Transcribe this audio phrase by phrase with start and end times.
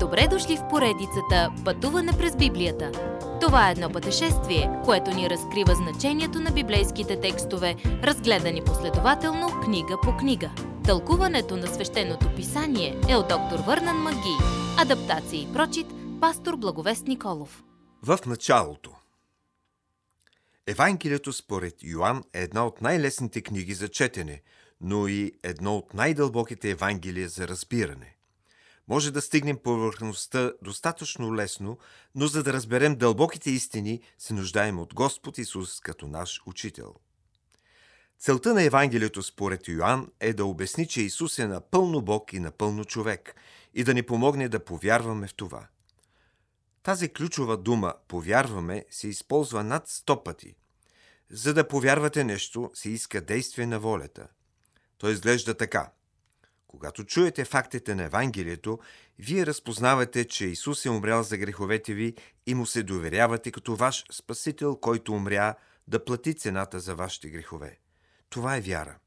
[0.00, 2.92] Добре дошли в поредицата Пътуване през Библията.
[3.40, 10.16] Това е едно пътешествие, което ни разкрива значението на библейските текстове, разгледани последователно книга по
[10.16, 10.50] книга.
[10.84, 14.36] Тълкуването на свещеното писание е от доктор Върнан Маги.
[14.78, 15.86] Адаптация и прочит,
[16.20, 17.64] пастор Благовест Николов.
[18.02, 18.90] В началото
[20.66, 24.42] Евангелието според Йоанн е една от най-лесните книги за четене,
[24.80, 28.17] но и едно от най-дълбоките Евангелия за разбиране.
[28.88, 31.78] Може да стигнем повърхността достатъчно лесно,
[32.14, 36.94] но за да разберем дълбоките истини, се нуждаем от Господ Исус като наш учител.
[38.18, 42.84] Целта на Евангелието според Йоанн е да обясни, че Исус е напълно Бог и напълно
[42.84, 43.34] човек
[43.74, 45.66] и да ни помогне да повярваме в това.
[46.82, 50.54] Тази ключова дума «повярваме» се използва над сто пъти.
[51.30, 54.28] За да повярвате нещо, се иска действие на волята.
[54.98, 55.90] То изглежда така–
[56.68, 58.78] когато чуете фактите на Евангелието,
[59.18, 62.14] вие разпознавате, че Исус е умрял за греховете ви
[62.46, 65.54] и му се доверявате като ваш Спасител, който умря
[65.88, 67.78] да плати цената за вашите грехове.
[68.30, 68.98] Това е вяра.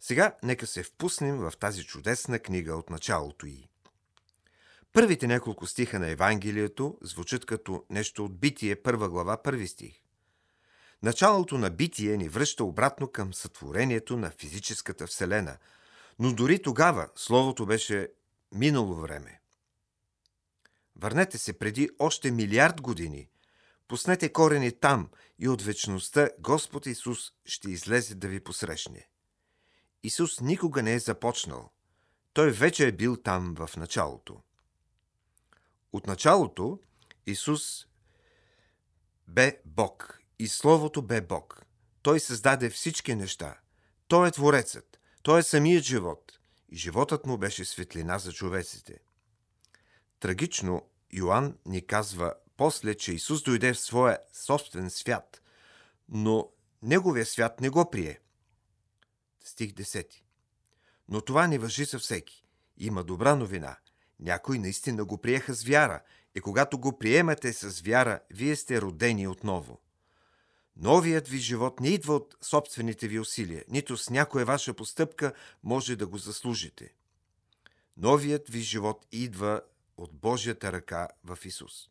[0.00, 3.68] Сега нека се впуснем в тази чудесна книга от началото й.
[4.92, 10.00] Първите няколко стиха на Евангелието звучат като нещо от Битие, първа глава, първи стих.
[11.02, 15.58] Началото на Битие ни връща обратно към сътворението на физическата вселена–
[16.20, 18.08] но дори тогава Словото беше
[18.54, 19.40] минало време.
[20.96, 23.28] Върнете се преди още милиард години,
[23.88, 29.08] пуснете корени там и от вечността Господ Исус ще излезе да ви посрещне.
[30.02, 31.70] Исус никога не е започнал.
[32.32, 34.42] Той вече е бил там в началото.
[35.92, 36.78] От началото
[37.26, 37.86] Исус
[39.28, 41.62] бе Бог и Словото бе Бог.
[42.02, 43.60] Той създаде всички неща.
[44.08, 44.99] Той е Творецът.
[45.22, 48.98] Той е самият живот и животът му беше светлина за човеците.
[50.20, 50.82] Трагично
[51.12, 55.42] Йоанн ни казва после, че Исус дойде в своя собствен свят,
[56.08, 56.48] но
[56.82, 58.20] неговия свят не го прие.
[59.44, 60.06] Стих 10.
[61.08, 62.44] Но това не въжи за всеки.
[62.78, 63.76] Има добра новина.
[64.20, 66.02] Някои наистина го приеха с вяра
[66.34, 69.80] и когато го приемате с вяра, вие сте родени отново.
[70.82, 75.32] Новият ви живот не идва от собствените ви усилия, нито с някоя ваша постъпка
[75.62, 76.94] може да го заслужите.
[77.96, 79.60] Новият ви живот идва
[79.96, 81.88] от Божията ръка в Исус.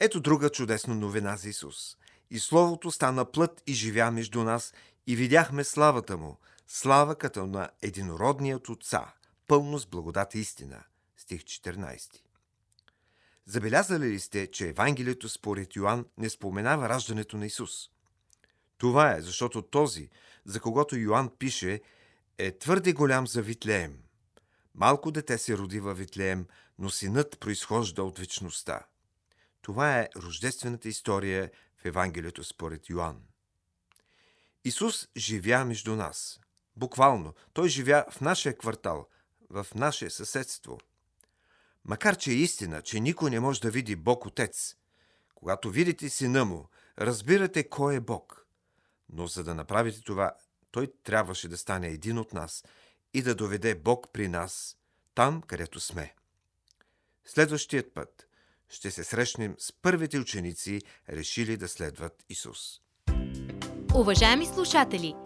[0.00, 1.96] Ето друга чудесна новина за Исус.
[2.30, 4.74] И Словото стана плът и живя между нас
[5.06, 6.36] и видяхме славата Му,
[6.66, 9.14] слава като на единородният Отца,
[9.46, 10.84] пълно с благодат и истина.
[11.16, 12.26] Стих 14.
[13.48, 17.90] Забелязали ли сте, че Евангелието според Йоанн не споменава раждането на Исус?
[18.78, 20.10] Това е, защото този,
[20.44, 21.80] за когото Йоанн пише,
[22.38, 23.98] е твърде голям за Витлеем.
[24.74, 26.46] Малко дете се роди във Витлеем,
[26.78, 28.86] но синът произхожда от вечността.
[29.62, 33.22] Това е рождествената история в Евангелието според Йоанн.
[34.64, 36.40] Исус живя между нас.
[36.76, 39.08] Буквално, той живя в нашия квартал,
[39.50, 40.78] в наше съседство–
[41.88, 44.76] Макар че е истина, че никой не може да види Бог Отец,
[45.34, 48.46] когато видите сина му, разбирате кой е Бог.
[49.12, 50.32] Но за да направите това,
[50.70, 52.64] той трябваше да стане един от нас
[53.14, 54.76] и да доведе Бог при нас,
[55.14, 56.14] там, където сме.
[57.24, 58.28] Следващият път
[58.68, 62.80] ще се срещнем с първите ученици, решили да следват Исус.
[63.94, 65.25] Уважаеми слушатели!